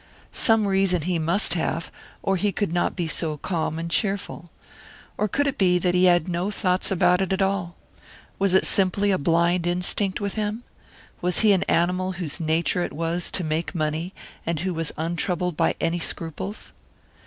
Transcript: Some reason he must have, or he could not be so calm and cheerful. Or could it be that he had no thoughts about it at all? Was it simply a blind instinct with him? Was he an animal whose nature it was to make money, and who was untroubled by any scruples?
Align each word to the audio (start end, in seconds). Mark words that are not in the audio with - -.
Some 0.33 0.65
reason 0.65 1.03
he 1.03 1.19
must 1.19 1.53
have, 1.53 1.91
or 2.23 2.35
he 2.35 2.51
could 2.51 2.73
not 2.73 2.95
be 2.95 3.05
so 3.05 3.37
calm 3.37 3.77
and 3.77 3.87
cheerful. 3.91 4.49
Or 5.15 5.27
could 5.27 5.45
it 5.45 5.59
be 5.59 5.77
that 5.77 5.93
he 5.93 6.05
had 6.05 6.27
no 6.27 6.49
thoughts 6.49 6.89
about 6.89 7.21
it 7.21 7.31
at 7.31 7.41
all? 7.43 7.75
Was 8.39 8.55
it 8.55 8.65
simply 8.65 9.11
a 9.11 9.19
blind 9.19 9.67
instinct 9.67 10.19
with 10.19 10.33
him? 10.33 10.63
Was 11.21 11.41
he 11.41 11.51
an 11.53 11.61
animal 11.67 12.13
whose 12.13 12.39
nature 12.39 12.81
it 12.81 12.93
was 12.93 13.29
to 13.29 13.43
make 13.43 13.75
money, 13.75 14.11
and 14.43 14.61
who 14.61 14.73
was 14.73 14.91
untroubled 14.97 15.55
by 15.55 15.75
any 15.79 15.99
scruples? 15.99 16.73